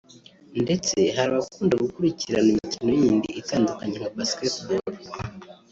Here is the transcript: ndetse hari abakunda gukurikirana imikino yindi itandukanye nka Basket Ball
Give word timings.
ndetse 0.63 0.97
hari 1.15 1.29
abakunda 1.33 1.75
gukurikirana 1.83 2.49
imikino 2.53 2.89
yindi 3.01 3.29
itandukanye 3.41 3.95
nka 3.99 4.09
Basket 4.15 4.55
Ball 4.65 4.93